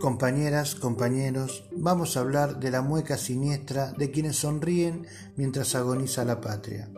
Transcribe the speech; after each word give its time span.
Compañeras, 0.00 0.76
compañeros, 0.76 1.64
vamos 1.72 2.16
a 2.16 2.20
hablar 2.20 2.60
de 2.60 2.70
la 2.70 2.82
mueca 2.82 3.18
siniestra 3.18 3.90
de 3.98 4.12
quienes 4.12 4.36
sonríen 4.36 5.08
mientras 5.34 5.74
agoniza 5.74 6.24
la 6.24 6.40
patria. 6.40 6.88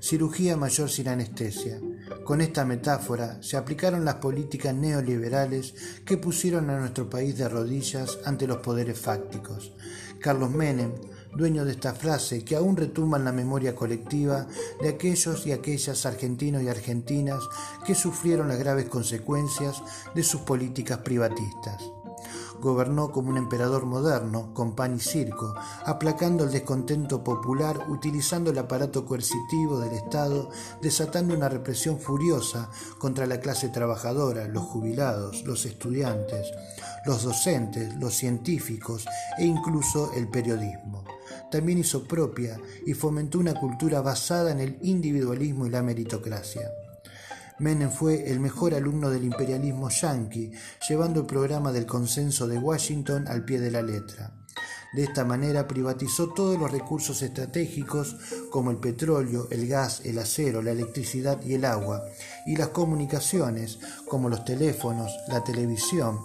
Cirugía 0.00 0.56
mayor 0.56 0.88
sin 0.88 1.08
anestesia. 1.08 1.78
Con 2.24 2.40
esta 2.40 2.64
metáfora 2.64 3.42
se 3.42 3.58
aplicaron 3.58 4.06
las 4.06 4.14
políticas 4.16 4.74
neoliberales 4.74 5.74
que 6.06 6.16
pusieron 6.16 6.70
a 6.70 6.78
nuestro 6.78 7.10
país 7.10 7.36
de 7.36 7.46
rodillas 7.46 8.18
ante 8.24 8.46
los 8.46 8.58
poderes 8.58 8.98
fácticos. 8.98 9.74
Carlos 10.18 10.50
Menem, 10.50 10.94
dueño 11.36 11.66
de 11.66 11.72
esta 11.72 11.92
frase 11.92 12.42
que 12.42 12.56
aún 12.56 12.78
retumba 12.78 13.18
en 13.18 13.24
la 13.24 13.32
memoria 13.32 13.74
colectiva 13.74 14.46
de 14.80 14.88
aquellos 14.88 15.46
y 15.46 15.52
aquellas 15.52 16.06
argentinos 16.06 16.62
y 16.62 16.68
argentinas 16.68 17.42
que 17.84 17.94
sufrieron 17.94 18.48
las 18.48 18.58
graves 18.58 18.88
consecuencias 18.88 19.82
de 20.14 20.22
sus 20.22 20.40
políticas 20.40 21.00
privatistas 21.00 21.82
gobernó 22.60 23.10
como 23.10 23.30
un 23.30 23.36
emperador 23.36 23.86
moderno, 23.86 24.52
con 24.54 24.74
pan 24.74 24.96
y 24.96 25.00
circo, 25.00 25.54
aplacando 25.84 26.44
el 26.44 26.50
descontento 26.50 27.22
popular, 27.22 27.86
utilizando 27.88 28.50
el 28.50 28.58
aparato 28.58 29.04
coercitivo 29.04 29.80
del 29.80 29.94
Estado, 29.94 30.50
desatando 30.80 31.34
una 31.34 31.48
represión 31.48 31.98
furiosa 31.98 32.70
contra 32.98 33.26
la 33.26 33.40
clase 33.40 33.68
trabajadora, 33.68 34.48
los 34.48 34.64
jubilados, 34.64 35.44
los 35.44 35.66
estudiantes, 35.66 36.52
los 37.06 37.22
docentes, 37.22 37.94
los 37.96 38.14
científicos 38.14 39.06
e 39.38 39.44
incluso 39.44 40.12
el 40.14 40.28
periodismo. 40.28 41.04
También 41.50 41.78
hizo 41.78 42.04
propia 42.04 42.60
y 42.86 42.92
fomentó 42.94 43.38
una 43.38 43.54
cultura 43.54 44.00
basada 44.00 44.50
en 44.50 44.60
el 44.60 44.78
individualismo 44.82 45.66
y 45.66 45.70
la 45.70 45.82
meritocracia. 45.82 46.70
Menem 47.58 47.90
fue 47.90 48.30
el 48.30 48.38
mejor 48.38 48.74
alumno 48.74 49.10
del 49.10 49.24
imperialismo 49.24 49.90
yanqui, 49.90 50.52
llevando 50.88 51.20
el 51.20 51.26
programa 51.26 51.72
del 51.72 51.86
consenso 51.86 52.46
de 52.46 52.56
Washington 52.56 53.26
al 53.26 53.44
pie 53.44 53.58
de 53.58 53.72
la 53.72 53.82
letra. 53.82 54.32
De 54.94 55.02
esta 55.02 55.24
manera 55.24 55.66
privatizó 55.66 56.28
todos 56.28 56.58
los 56.58 56.70
recursos 56.70 57.20
estratégicos 57.20 58.16
como 58.50 58.70
el 58.70 58.78
petróleo, 58.78 59.48
el 59.50 59.66
gas, 59.66 60.02
el 60.04 60.18
acero, 60.18 60.62
la 60.62 60.70
electricidad 60.70 61.42
y 61.42 61.54
el 61.54 61.64
agua, 61.64 62.04
y 62.46 62.56
las 62.56 62.68
comunicaciones 62.68 63.80
como 64.08 64.28
los 64.28 64.44
teléfonos, 64.44 65.12
la 65.28 65.42
televisión, 65.42 66.20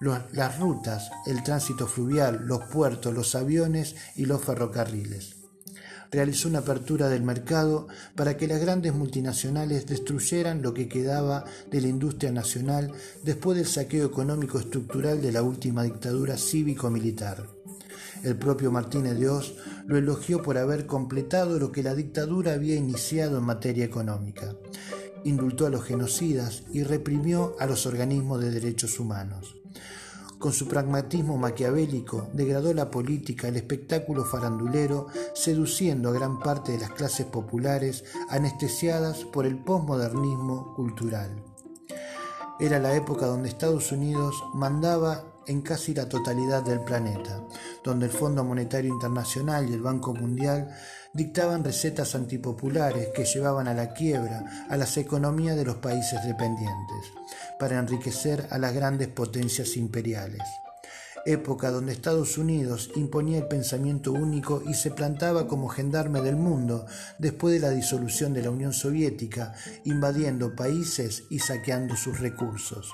las 0.00 0.58
rutas, 0.58 1.10
el 1.26 1.42
tránsito 1.42 1.86
fluvial, 1.86 2.46
los 2.46 2.64
puertos, 2.64 3.12
los 3.12 3.34
aviones 3.34 3.94
y 4.16 4.24
los 4.24 4.42
ferrocarriles 4.42 5.37
realizó 6.10 6.48
una 6.48 6.60
apertura 6.60 7.08
del 7.08 7.22
mercado 7.22 7.88
para 8.14 8.36
que 8.36 8.48
las 8.48 8.60
grandes 8.60 8.94
multinacionales 8.94 9.86
destruyeran 9.86 10.62
lo 10.62 10.74
que 10.74 10.88
quedaba 10.88 11.44
de 11.70 11.80
la 11.80 11.88
industria 11.88 12.32
nacional 12.32 12.92
después 13.22 13.56
del 13.56 13.66
saqueo 13.66 14.06
económico 14.06 14.58
estructural 14.58 15.20
de 15.20 15.32
la 15.32 15.42
última 15.42 15.82
dictadura 15.82 16.36
cívico-militar. 16.36 17.46
El 18.22 18.36
propio 18.36 18.72
Martínez 18.72 19.18
de 19.18 19.28
Oz 19.28 19.54
lo 19.86 19.96
elogió 19.96 20.42
por 20.42 20.58
haber 20.58 20.86
completado 20.86 21.58
lo 21.58 21.70
que 21.70 21.82
la 21.82 21.94
dictadura 21.94 22.52
había 22.52 22.74
iniciado 22.74 23.38
en 23.38 23.44
materia 23.44 23.84
económica. 23.84 24.56
Indultó 25.24 25.66
a 25.66 25.70
los 25.70 25.84
genocidas 25.84 26.64
y 26.72 26.82
reprimió 26.82 27.54
a 27.60 27.66
los 27.66 27.86
organismos 27.86 28.40
de 28.40 28.50
derechos 28.50 28.98
humanos. 28.98 29.56
Con 30.38 30.52
su 30.52 30.68
pragmatismo 30.68 31.36
maquiavélico 31.36 32.28
degradó 32.32 32.72
la 32.72 32.90
política, 32.90 33.48
el 33.48 33.56
espectáculo 33.56 34.24
farandulero, 34.24 35.08
seduciendo 35.34 36.10
a 36.10 36.12
gran 36.12 36.38
parte 36.38 36.72
de 36.72 36.78
las 36.78 36.90
clases 36.90 37.26
populares 37.26 38.04
anestesiadas 38.28 39.24
por 39.24 39.46
el 39.46 39.58
posmodernismo 39.58 40.74
cultural. 40.76 41.42
Era 42.60 42.78
la 42.78 42.94
época 42.94 43.26
donde 43.26 43.48
Estados 43.48 43.90
Unidos 43.90 44.44
mandaba 44.54 45.24
en 45.48 45.62
casi 45.62 45.94
la 45.94 46.08
totalidad 46.08 46.62
del 46.62 46.80
planeta, 46.80 47.42
donde 47.82 48.06
el 48.06 48.12
Fondo 48.12 48.44
Monetario 48.44 48.92
Internacional 48.92 49.68
y 49.68 49.72
el 49.72 49.80
Banco 49.80 50.14
Mundial 50.14 50.68
dictaban 51.12 51.64
recetas 51.64 52.14
antipopulares 52.14 53.08
que 53.14 53.24
llevaban 53.24 53.66
a 53.66 53.74
la 53.74 53.92
quiebra 53.92 54.66
a 54.68 54.76
las 54.76 54.96
economías 54.96 55.56
de 55.56 55.64
los 55.64 55.76
países 55.76 56.22
dependientes, 56.24 57.12
para 57.58 57.78
enriquecer 57.78 58.46
a 58.50 58.58
las 58.58 58.74
grandes 58.74 59.08
potencias 59.08 59.76
imperiales. 59.76 60.42
Época 61.26 61.70
donde 61.70 61.92
Estados 61.92 62.38
Unidos 62.38 62.90
imponía 62.94 63.38
el 63.38 63.48
pensamiento 63.48 64.12
único 64.12 64.62
y 64.66 64.74
se 64.74 64.90
plantaba 64.90 65.48
como 65.48 65.68
gendarme 65.68 66.20
del 66.20 66.36
mundo 66.36 66.86
después 67.18 67.54
de 67.54 67.60
la 67.60 67.70
disolución 67.70 68.32
de 68.32 68.42
la 68.42 68.50
Unión 68.50 68.72
Soviética, 68.72 69.54
invadiendo 69.84 70.54
países 70.54 71.24
y 71.30 71.40
saqueando 71.40 71.96
sus 71.96 72.20
recursos. 72.20 72.92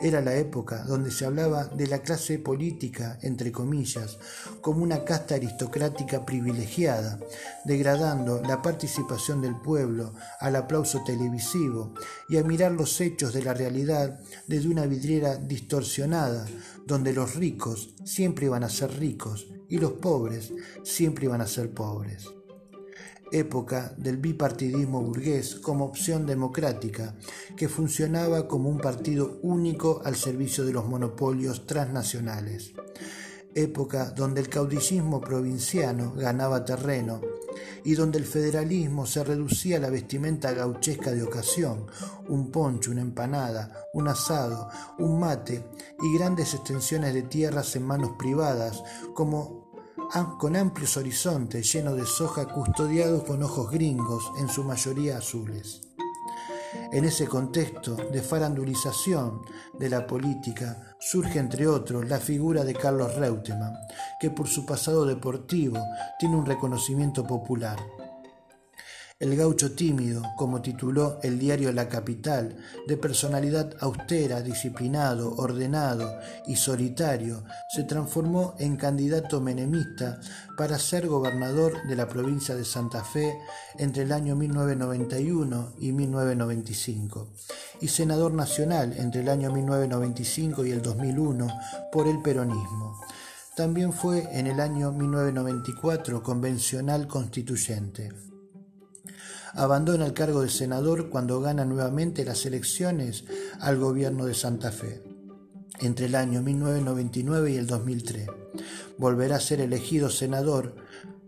Era 0.00 0.20
la 0.20 0.36
época 0.36 0.84
donde 0.84 1.10
se 1.10 1.24
hablaba 1.24 1.64
de 1.64 1.88
la 1.88 1.98
clase 2.02 2.38
política, 2.38 3.18
entre 3.22 3.50
comillas, 3.50 4.18
como 4.60 4.84
una 4.84 5.04
casta 5.04 5.34
aristocrática 5.34 6.24
privilegiada, 6.24 7.18
degradando 7.64 8.40
la 8.40 8.62
participación 8.62 9.42
del 9.42 9.56
pueblo 9.56 10.14
al 10.38 10.54
aplauso 10.54 11.02
televisivo 11.04 11.94
y 12.28 12.36
a 12.36 12.44
mirar 12.44 12.72
los 12.72 13.00
hechos 13.00 13.32
de 13.32 13.42
la 13.42 13.54
realidad 13.54 14.20
desde 14.46 14.68
una 14.68 14.86
vidriera 14.86 15.36
distorsionada, 15.36 16.46
donde 16.86 17.12
los 17.12 17.34
ricos 17.34 17.94
siempre 18.04 18.46
iban 18.46 18.62
a 18.62 18.70
ser 18.70 18.96
ricos 18.98 19.48
y 19.68 19.78
los 19.78 19.92
pobres 19.94 20.52
siempre 20.84 21.24
iban 21.24 21.40
a 21.40 21.48
ser 21.48 21.74
pobres 21.74 22.37
época 23.32 23.94
del 23.96 24.16
bipartidismo 24.16 25.02
burgués 25.02 25.56
como 25.56 25.84
opción 25.84 26.26
democrática, 26.26 27.14
que 27.56 27.68
funcionaba 27.68 28.48
como 28.48 28.68
un 28.68 28.78
partido 28.78 29.38
único 29.42 30.00
al 30.04 30.16
servicio 30.16 30.64
de 30.64 30.72
los 30.72 30.86
monopolios 30.86 31.66
transnacionales. 31.66 32.72
Época 33.54 34.10
donde 34.10 34.40
el 34.40 34.48
caudillismo 34.48 35.20
provinciano 35.20 36.12
ganaba 36.14 36.64
terreno 36.64 37.20
y 37.84 37.94
donde 37.94 38.18
el 38.18 38.24
federalismo 38.24 39.06
se 39.06 39.24
reducía 39.24 39.78
a 39.78 39.80
la 39.80 39.90
vestimenta 39.90 40.52
gauchesca 40.52 41.10
de 41.10 41.22
ocasión, 41.22 41.86
un 42.28 42.50
poncho, 42.50 42.90
una 42.90 43.00
empanada, 43.00 43.86
un 43.94 44.08
asado, 44.08 44.68
un 44.98 45.18
mate 45.18 45.64
y 46.00 46.16
grandes 46.16 46.54
extensiones 46.54 47.14
de 47.14 47.22
tierras 47.22 47.74
en 47.76 47.84
manos 47.84 48.12
privadas 48.18 48.82
como 49.14 49.67
con 50.38 50.56
amplios 50.56 50.96
horizontes 50.96 51.70
llenos 51.72 51.96
de 51.96 52.06
soja 52.06 52.46
custodiados 52.46 53.24
con 53.24 53.42
ojos 53.42 53.70
gringos, 53.70 54.32
en 54.38 54.48
su 54.48 54.64
mayoría 54.64 55.18
azules. 55.18 55.82
En 56.92 57.04
ese 57.04 57.26
contexto 57.26 57.94
de 57.94 58.22
farandulización 58.22 59.42
de 59.78 59.90
la 59.90 60.06
política 60.06 60.94
surge 60.98 61.38
entre 61.38 61.66
otros 61.66 62.08
la 62.08 62.18
figura 62.18 62.64
de 62.64 62.74
Carlos 62.74 63.14
Reutemann, 63.16 63.74
que 64.18 64.30
por 64.30 64.48
su 64.48 64.64
pasado 64.64 65.04
deportivo 65.04 65.78
tiene 66.18 66.36
un 66.36 66.46
reconocimiento 66.46 67.26
popular. 67.26 67.78
El 69.20 69.34
gaucho 69.34 69.72
tímido, 69.72 70.22
como 70.36 70.62
tituló 70.62 71.18
el 71.24 71.40
diario 71.40 71.72
La 71.72 71.88
Capital, 71.88 72.56
de 72.86 72.96
personalidad 72.96 73.74
austera, 73.80 74.42
disciplinado, 74.42 75.34
ordenado 75.34 76.20
y 76.46 76.54
solitario, 76.54 77.42
se 77.68 77.82
transformó 77.82 78.54
en 78.60 78.76
candidato 78.76 79.40
menemista 79.40 80.20
para 80.56 80.78
ser 80.78 81.08
gobernador 81.08 81.84
de 81.88 81.96
la 81.96 82.06
provincia 82.06 82.54
de 82.54 82.64
Santa 82.64 83.02
Fe 83.02 83.36
entre 83.76 84.04
el 84.04 84.12
año 84.12 84.36
1991 84.36 85.72
y 85.80 85.90
1995, 85.90 87.26
y 87.80 87.88
senador 87.88 88.32
nacional 88.34 88.94
entre 88.98 89.22
el 89.22 89.30
año 89.30 89.50
1995 89.50 90.64
y 90.64 90.70
el 90.70 90.80
2001 90.80 91.48
por 91.90 92.06
el 92.06 92.22
peronismo. 92.22 93.00
También 93.56 93.92
fue 93.92 94.28
en 94.38 94.46
el 94.46 94.60
año 94.60 94.92
1994 94.92 96.22
convencional 96.22 97.08
constituyente. 97.08 98.12
Abandona 99.54 100.06
el 100.06 100.12
cargo 100.12 100.42
de 100.42 100.50
senador 100.50 101.08
cuando 101.08 101.40
gana 101.40 101.64
nuevamente 101.64 102.24
las 102.24 102.44
elecciones 102.46 103.24
al 103.60 103.78
gobierno 103.78 104.26
de 104.26 104.34
Santa 104.34 104.70
Fe 104.72 105.02
entre 105.80 106.06
el 106.06 106.14
año 106.14 106.42
1999 106.42 107.52
y 107.52 107.56
el 107.56 107.66
2003. 107.66 108.28
Volverá 108.98 109.36
a 109.36 109.40
ser 109.40 109.60
elegido 109.60 110.10
senador 110.10 110.74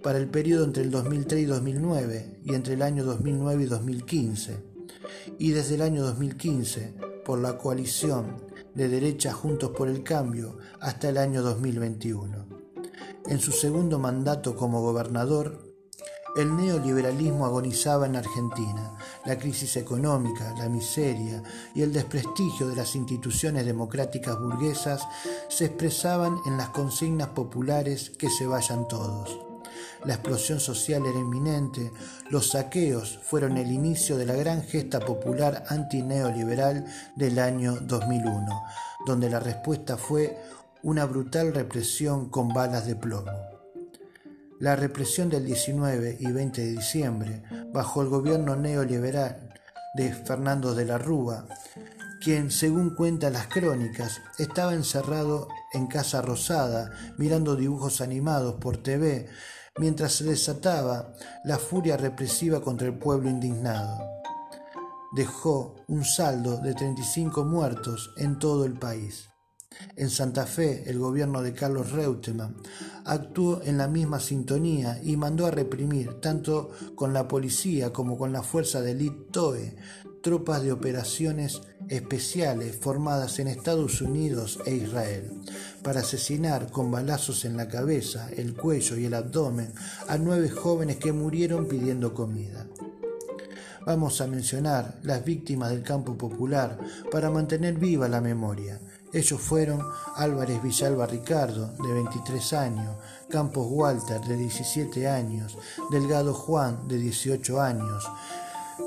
para 0.03 0.19
el 0.19 0.29
periodo 0.29 0.65
entre 0.65 0.83
el 0.83 0.91
2003 0.91 1.43
y 1.43 1.45
2009 1.45 2.41
y 2.45 2.55
entre 2.55 2.75
el 2.75 2.83
año 2.83 3.05
2009 3.05 3.63
y 3.63 3.67
2015. 3.67 4.65
Y 5.39 5.51
desde 5.53 5.77
el 5.77 5.83
año 5.83 6.03
2015 6.03 6.95
por 7.25 7.39
la 7.39 7.59
coalición 7.59 8.45
de 8.75 8.89
derecha 8.89 9.33
Juntos 9.33 9.71
por 9.77 9.89
el 9.89 10.03
Cambio 10.03 10.59
hasta 10.81 11.09
el 11.09 11.19
año 11.19 11.43
2021. 11.43 12.47
En 13.27 13.39
su 13.39 13.53
segundo 13.53 13.99
mandato 13.99 14.57
como 14.57 14.81
gobernador 14.81 15.70
el 16.37 16.57
neoliberalismo 16.57 17.45
agonizaba 17.45 18.07
en 18.07 18.17
Argentina. 18.17 18.97
La 19.25 19.39
crisis 19.39 19.77
económica, 19.77 20.55
la 20.57 20.69
miseria 20.69 21.43
y 21.75 21.83
el 21.83 21.93
desprestigio 21.93 22.69
de 22.69 22.77
las 22.77 22.95
instituciones 22.95 23.67
democráticas 23.67 24.39
burguesas 24.39 25.07
se 25.49 25.67
expresaban 25.67 26.39
en 26.47 26.57
las 26.57 26.71
consignas 26.71 27.29
populares 27.29 28.11
que 28.11 28.31
se 28.31 28.47
vayan 28.47 28.89
todos. 28.89 29.39
La 30.05 30.15
explosión 30.15 30.61
social 30.61 31.05
era 31.05 31.19
inminente, 31.19 31.93
los 32.31 32.51
saqueos 32.51 33.19
fueron 33.23 33.59
el 33.59 33.71
inicio 33.71 34.17
de 34.17 34.25
la 34.25 34.35
gran 34.35 34.63
gesta 34.63 35.01
popular 35.01 35.65
antineoliberal 35.69 36.87
del 37.17 37.39
año 37.39 37.77
2001, 37.81 38.63
donde 39.07 39.29
la 39.29 39.41
respuesta 39.41 39.99
fue 39.99 40.39
una 40.83 41.05
brutal 41.05 41.53
represión 41.55 42.31
con 42.31 42.49
balas 42.49 42.87
de 42.87 42.97
plomo. 42.97 43.60
La 44.61 44.77
represión 44.77 45.31
del 45.31 45.47
19 45.47 46.19
y 46.21 46.31
20 46.31 46.61
de 46.61 46.73
diciembre, 46.73 47.43
bajo 47.73 48.03
el 48.03 48.09
gobierno 48.09 48.57
neoliberal 48.57 49.55
de 49.95 50.13
Fernando 50.13 50.75
de 50.75 50.85
la 50.85 50.99
Rúa, 50.99 51.47
quien, 52.23 52.51
según 52.51 52.95
cuentan 52.95 53.33
las 53.33 53.47
crónicas, 53.47 54.21
estaba 54.37 54.75
encerrado 54.75 55.49
en 55.73 55.87
Casa 55.87 56.21
Rosada 56.21 56.91
mirando 57.17 57.57
dibujos 57.57 58.03
animados 58.03 58.57
por 58.57 58.83
TV 58.83 59.31
mientras 59.79 60.13
se 60.13 60.25
desataba 60.25 61.15
la 61.43 61.57
furia 61.57 61.97
represiva 61.97 62.61
contra 62.61 62.87
el 62.87 62.99
pueblo 62.99 63.31
indignado. 63.31 63.99
Dejó 65.17 65.77
un 65.89 66.05
saldo 66.05 66.59
de 66.59 66.75
35 66.75 67.47
muertos 67.47 68.13
en 68.19 68.39
todo 68.39 68.67
el 68.67 68.75
país. 68.75 69.31
En 69.97 70.11
Santa 70.11 70.45
Fe, 70.45 70.85
el 70.91 70.99
gobierno 70.99 71.41
de 71.41 71.55
Carlos 71.55 71.93
Reutemann 71.93 72.57
actuó 73.05 73.63
en 73.63 73.79
la 73.79 73.89
misma 73.89 74.21
sintonía 74.21 75.01
y 75.03 75.17
mandó 75.17 75.47
a 75.47 75.51
reprimir, 75.51 76.15
tanto 76.21 76.71
con 76.95 77.13
la 77.13 77.29
policía 77.29 77.93
como 77.93 78.17
con 78.19 78.33
la 78.33 78.43
fuerza 78.43 78.81
de 78.81 78.95
LITOE, 78.95 79.77
tropas 80.23 80.63
de 80.63 80.73
operaciones 80.73 81.63
especiales 81.89 82.77
formadas 82.77 83.39
en 83.39 83.49
Estados 83.49 84.01
Unidos 84.01 84.61
e 84.67 84.75
Israel, 84.75 85.31
para 85.83 86.01
asesinar 86.01 86.71
con 86.71 86.91
balazos 86.91 87.45
en 87.45 87.57
la 87.57 87.69
cabeza, 87.69 88.29
el 88.37 88.55
cuello 88.55 88.97
y 88.97 89.07
el 89.07 89.15
abdomen 89.15 89.73
a 90.09 90.19
nueve 90.19 90.51
jóvenes 90.51 90.99
que 90.99 91.13
murieron 91.13 91.67
pidiendo 91.67 92.15
comida. 92.15 92.67
Vamos 93.87 94.21
a 94.21 94.27
mencionar 94.27 94.99
las 95.03 95.25
víctimas 95.25 95.71
del 95.71 95.83
campo 95.83 96.17
popular 96.19 96.79
para 97.11 97.31
mantener 97.31 97.79
viva 97.79 98.09
la 98.09 98.21
memoria. 98.21 98.79
Ellos 99.13 99.41
fueron 99.41 99.85
Álvarez 100.17 100.63
Villalba 100.63 101.07
Ricardo, 101.07 101.73
de 101.83 101.93
23 101.93 102.53
años, 102.53 102.97
Campos 103.29 103.67
Walter, 103.69 104.21
de 104.21 104.37
17 104.37 105.09
años, 105.09 105.59
Delgado 105.91 106.33
Juan, 106.33 106.87
de 106.87 106.97
18 106.97 107.61
años, 107.61 108.09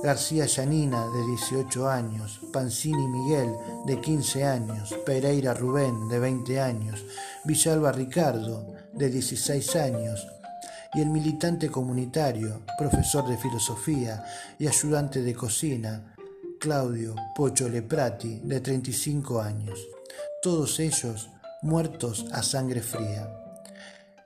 García 0.02 0.46
Yanina, 0.46 1.08
de 1.08 1.26
18 1.28 1.90
años, 1.90 2.40
Pancini 2.54 3.08
Miguel, 3.08 3.54
de 3.86 4.00
15 4.00 4.46
años, 4.46 4.96
Pereira 5.06 5.54
Rubén, 5.54 6.08
de 6.08 6.20
20 6.20 6.60
años, 6.60 7.04
Villalba 7.44 7.92
Ricardo, 7.92 8.66
de 8.94 9.10
16 9.10 9.76
años, 9.76 10.26
y 10.94 11.02
el 11.02 11.10
militante 11.10 11.70
comunitario, 11.70 12.62
profesor 12.78 13.28
de 13.28 13.38
filosofía 13.38 14.24
y 14.58 14.68
ayudante 14.68 15.22
de 15.22 15.34
cocina, 15.34 16.16
Claudio 16.60 17.16
Pocho 17.36 17.68
Leprati, 17.68 18.40
de 18.44 18.62
35 18.62 19.42
años, 19.42 19.80
todos 20.42 20.80
ellos 20.80 21.30
muertos 21.62 22.26
a 22.32 22.44
sangre 22.44 22.82
fría. 22.82 23.30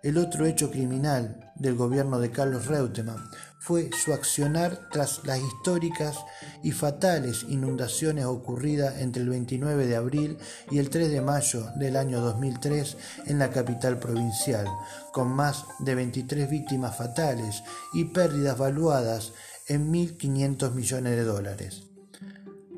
El 0.04 0.18
otro 0.18 0.46
hecho 0.46 0.72
criminal 0.72 1.52
del 1.56 1.76
gobierno 1.76 2.20
de 2.20 2.32
Carlos 2.32 2.68
Reutemann 2.68 3.30
fue 3.60 3.90
su 3.92 4.14
accionar 4.14 4.90
tras 4.92 5.22
las 5.26 5.40
históricas 5.40 6.18
y 6.64 6.72
fatales 6.72 7.46
inundaciones 7.50 8.26
ocurridas 8.26 9.02
entre 9.02 9.24
el 9.24 9.30
29 9.30 9.88
de 9.88 9.96
abril 9.96 10.38
y 10.72 10.78
el 10.78 10.90
3 10.90 11.10
de 11.12 11.22
mayo 11.22 11.68
del 11.76 11.98
año 11.98 12.22
2003 12.22 12.98
en 13.26 13.40
la 13.40 13.50
capital 13.50 14.00
provincial, 14.00 14.68
con 15.12 15.30
más 15.30 15.66
de 15.80 15.96
23 15.96 16.50
víctimas 16.50 16.96
fatales 16.96 17.64
y 17.94 18.06
pérdidas 18.06 18.58
valuadas 18.58 19.34
en 19.68 19.92
1.500 19.92 20.74
millones 20.74 21.16
de 21.16 21.24
dólares. 21.24 21.84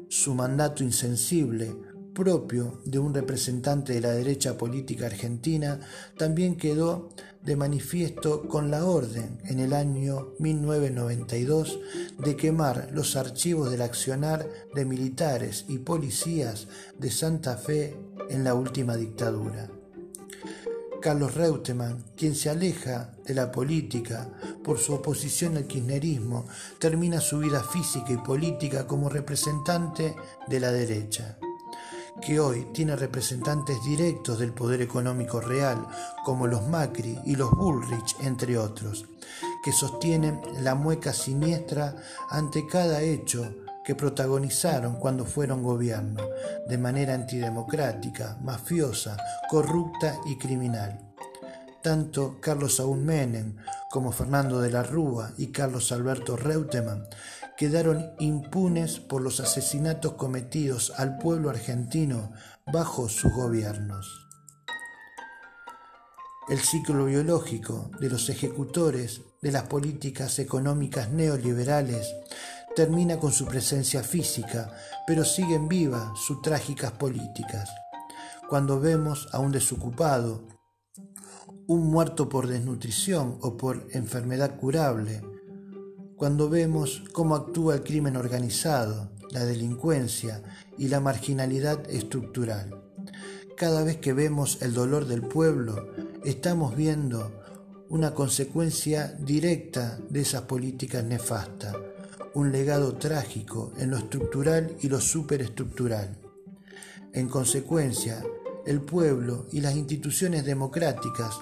Su 0.09 0.33
mandato 0.33 0.83
insensible 0.83 1.75
propio 2.19 2.81
de 2.83 2.99
un 2.99 3.13
representante 3.13 3.93
de 3.93 4.01
la 4.01 4.11
derecha 4.11 4.57
política 4.57 5.05
argentina, 5.05 5.79
también 6.17 6.57
quedó 6.57 7.11
de 7.41 7.55
manifiesto 7.55 8.45
con 8.49 8.69
la 8.69 8.83
orden 8.83 9.39
en 9.45 9.61
el 9.61 9.71
año 9.71 10.33
1992 10.37 11.79
de 12.17 12.35
quemar 12.35 12.89
los 12.91 13.15
archivos 13.15 13.71
del 13.71 13.81
accionar 13.81 14.49
de 14.75 14.83
militares 14.83 15.63
y 15.69 15.77
policías 15.77 16.67
de 16.97 17.09
Santa 17.09 17.55
Fe 17.55 17.95
en 18.29 18.43
la 18.43 18.53
última 18.53 18.97
dictadura. 18.97 19.71
Carlos 21.01 21.35
Reutemann, 21.35 22.03
quien 22.17 22.35
se 22.35 22.49
aleja 22.49 23.13
de 23.25 23.33
la 23.33 23.49
política 23.49 24.29
por 24.61 24.77
su 24.77 24.93
oposición 24.93 25.55
al 25.55 25.67
kirchnerismo, 25.67 26.45
termina 26.79 27.21
su 27.21 27.39
vida 27.39 27.63
física 27.63 28.11
y 28.11 28.17
política 28.17 28.85
como 28.85 29.07
representante 29.07 30.13
de 30.49 30.59
la 30.59 30.73
derecha 30.73 31.39
que 32.19 32.39
hoy 32.39 32.67
tiene 32.73 32.95
representantes 32.95 33.83
directos 33.83 34.39
del 34.39 34.53
poder 34.53 34.81
económico 34.81 35.39
real, 35.39 35.87
como 36.23 36.47
los 36.47 36.67
Macri 36.67 37.19
y 37.25 37.35
los 37.35 37.51
Bullrich, 37.51 38.15
entre 38.21 38.57
otros, 38.57 39.05
que 39.63 39.71
sostienen 39.71 40.41
la 40.61 40.75
mueca 40.75 41.13
siniestra 41.13 41.95
ante 42.29 42.67
cada 42.67 43.01
hecho 43.01 43.55
que 43.83 43.95
protagonizaron 43.95 44.97
cuando 44.97 45.25
fueron 45.25 45.63
gobierno, 45.63 46.21
de 46.67 46.77
manera 46.77 47.13
antidemocrática, 47.15 48.37
mafiosa, 48.41 49.17
corrupta 49.49 50.19
y 50.25 50.37
criminal. 50.37 50.99
Tanto 51.81 52.39
Carlos 52.41 52.75
Saúl 52.75 52.99
Menem 52.99 53.55
como 53.89 54.11
Fernando 54.11 54.59
de 54.59 54.69
la 54.69 54.83
Rúa 54.83 55.31
y 55.37 55.47
Carlos 55.47 55.91
Alberto 55.91 56.35
Reutemann 56.35 57.07
quedaron 57.59 58.13
impunes 58.19 59.01
por 59.01 59.21
los 59.21 59.41
asesinatos 59.41 60.13
cometidos 60.13 60.93
al 60.95 61.17
pueblo 61.17 61.49
argentino 61.49 62.31
bajo 62.71 63.09
sus 63.09 63.33
gobiernos. 63.33 64.29
El 66.47 66.59
ciclo 66.59 67.03
biológico 67.03 67.91
de 67.99 68.09
los 68.09 68.29
ejecutores 68.29 69.23
de 69.41 69.51
las 69.51 69.63
políticas 69.63 70.39
económicas 70.39 71.09
neoliberales 71.09 72.15
termina 72.77 73.19
con 73.19 73.33
su 73.33 73.45
presencia 73.45 74.03
física, 74.03 74.71
pero 75.05 75.25
siguen 75.25 75.67
vivas 75.67 76.17
sus 76.17 76.41
trágicas 76.41 76.93
políticas. 76.93 77.69
Cuando 78.47 78.79
vemos 78.79 79.27
a 79.33 79.39
un 79.39 79.51
desocupado, 79.51 80.47
un 81.67 81.91
muerto 81.91 82.29
por 82.29 82.47
desnutrición 82.47 83.37
o 83.41 83.57
por 83.57 83.85
enfermedad 83.91 84.55
curable, 84.55 85.21
cuando 86.19 86.49
vemos 86.49 87.01
cómo 87.13 87.33
actúa 87.33 87.75
el 87.75 87.81
crimen 87.81 88.17
organizado, 88.17 89.09
la 89.31 89.45
delincuencia 89.45 90.43
y 90.77 90.89
la 90.89 90.99
marginalidad 90.99 91.89
estructural. 91.89 92.75
Cada 93.55 93.85
vez 93.85 93.97
que 93.99 94.11
vemos 94.11 94.61
el 94.61 94.73
dolor 94.73 95.05
del 95.05 95.21
pueblo, 95.21 95.87
estamos 96.25 96.75
viendo 96.75 97.31
una 97.87 98.13
consecuencia 98.13 99.15
directa 99.17 99.97
de 100.09 100.19
esas 100.19 100.41
políticas 100.41 101.05
nefastas, 101.05 101.77
un 102.33 102.51
legado 102.51 102.95
trágico 102.95 103.71
en 103.77 103.91
lo 103.91 103.97
estructural 103.97 104.75
y 104.81 104.89
lo 104.89 104.99
superestructural. 104.99 106.17
En 107.13 107.29
consecuencia, 107.29 108.21
el 108.65 108.81
pueblo 108.81 109.45
y 109.53 109.61
las 109.61 109.73
instituciones 109.77 110.43
democráticas 110.43 111.39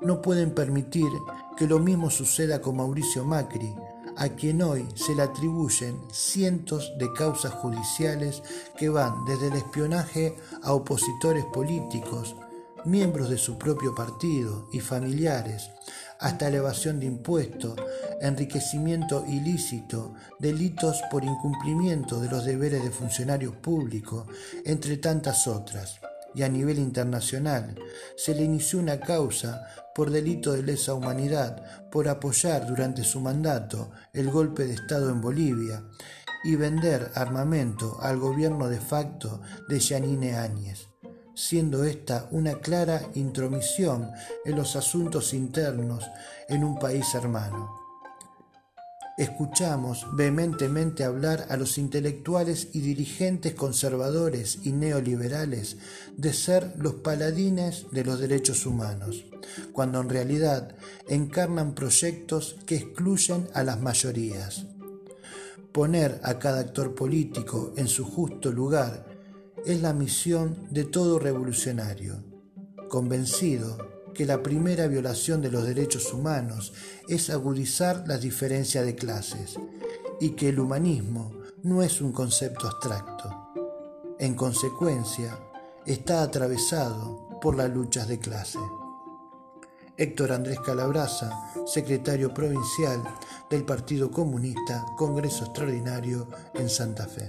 no 0.00 0.22
pueden 0.22 0.52
permitir 0.52 1.10
que 1.58 1.66
lo 1.66 1.78
mismo 1.78 2.08
suceda 2.08 2.62
con 2.62 2.76
Mauricio 2.76 3.22
Macri, 3.26 3.70
a 4.16 4.28
quien 4.30 4.62
hoy 4.62 4.86
se 4.94 5.14
le 5.14 5.22
atribuyen 5.22 6.00
cientos 6.12 6.92
de 6.98 7.12
causas 7.12 7.52
judiciales 7.54 8.42
que 8.76 8.88
van 8.88 9.24
desde 9.24 9.48
el 9.48 9.54
espionaje 9.54 10.36
a 10.62 10.72
opositores 10.72 11.44
políticos, 11.46 12.36
miembros 12.84 13.30
de 13.30 13.38
su 13.38 13.58
propio 13.58 13.94
partido 13.94 14.68
y 14.72 14.80
familiares, 14.80 15.70
hasta 16.20 16.48
elevación 16.48 17.00
de 17.00 17.06
impuestos, 17.06 17.74
enriquecimiento 18.20 19.24
ilícito, 19.26 20.14
delitos 20.38 21.02
por 21.10 21.24
incumplimiento 21.24 22.20
de 22.20 22.28
los 22.28 22.44
deberes 22.44 22.82
de 22.82 22.90
funcionarios 22.90 23.56
públicos, 23.56 24.26
entre 24.64 24.96
tantas 24.96 25.46
otras. 25.46 26.00
Y 26.34 26.42
a 26.42 26.48
nivel 26.48 26.78
internacional 26.78 27.76
se 28.16 28.34
le 28.34 28.42
inició 28.42 28.80
una 28.80 28.98
causa 29.00 29.66
por 29.94 30.10
delito 30.10 30.52
de 30.52 30.62
lesa 30.62 30.94
humanidad, 30.94 31.62
por 31.90 32.08
apoyar 32.08 32.66
durante 32.66 33.04
su 33.04 33.20
mandato 33.20 33.92
el 34.12 34.30
golpe 34.30 34.66
de 34.66 34.74
Estado 34.74 35.10
en 35.10 35.20
Bolivia 35.20 35.84
y 36.42 36.56
vender 36.56 37.10
armamento 37.14 37.98
al 38.00 38.18
gobierno 38.18 38.68
de 38.68 38.80
facto 38.80 39.40
de 39.68 39.78
Yanine 39.78 40.36
Áñez, 40.36 40.88
siendo 41.34 41.84
esta 41.84 42.28
una 42.32 42.54
clara 42.54 43.00
intromisión 43.14 44.10
en 44.44 44.56
los 44.56 44.76
asuntos 44.76 45.32
internos 45.32 46.04
en 46.48 46.64
un 46.64 46.78
país 46.78 47.14
hermano. 47.14 47.83
Escuchamos 49.16 50.06
vehementemente 50.14 51.04
hablar 51.04 51.46
a 51.48 51.56
los 51.56 51.78
intelectuales 51.78 52.68
y 52.72 52.80
dirigentes 52.80 53.54
conservadores 53.54 54.58
y 54.64 54.72
neoliberales 54.72 55.76
de 56.16 56.32
ser 56.32 56.74
los 56.78 56.94
paladines 56.94 57.86
de 57.92 58.04
los 58.04 58.18
derechos 58.18 58.66
humanos, 58.66 59.24
cuando 59.72 60.00
en 60.00 60.08
realidad 60.08 60.74
encarnan 61.08 61.74
proyectos 61.74 62.56
que 62.66 62.76
excluyen 62.76 63.48
a 63.54 63.62
las 63.62 63.80
mayorías. 63.80 64.66
Poner 65.72 66.20
a 66.22 66.38
cada 66.38 66.60
actor 66.60 66.94
político 66.94 67.72
en 67.76 67.88
su 67.88 68.04
justo 68.04 68.50
lugar 68.50 69.06
es 69.64 69.80
la 69.80 69.92
misión 69.92 70.68
de 70.70 70.84
todo 70.84 71.18
revolucionario, 71.18 72.22
convencido 72.88 73.93
que 74.14 74.24
la 74.24 74.42
primera 74.42 74.86
violación 74.86 75.42
de 75.42 75.50
los 75.50 75.66
derechos 75.66 76.12
humanos 76.12 76.72
es 77.08 77.30
agudizar 77.30 78.04
las 78.06 78.20
diferencias 78.20 78.86
de 78.86 78.94
clases 78.94 79.56
y 80.20 80.30
que 80.30 80.48
el 80.48 80.60
humanismo 80.60 81.32
no 81.62 81.82
es 81.82 82.00
un 82.00 82.12
concepto 82.12 82.66
abstracto. 82.66 83.30
En 84.18 84.34
consecuencia, 84.34 85.38
está 85.84 86.22
atravesado 86.22 87.38
por 87.40 87.56
las 87.56 87.70
luchas 87.70 88.08
de 88.08 88.18
clase. 88.18 88.58
Héctor 89.96 90.32
Andrés 90.32 90.60
Calabraza, 90.60 91.30
secretario 91.66 92.32
provincial 92.32 93.02
del 93.50 93.64
Partido 93.64 94.10
Comunista, 94.10 94.84
Congreso 94.96 95.44
Extraordinario 95.44 96.26
en 96.54 96.68
Santa 96.68 97.06
Fe. 97.06 97.28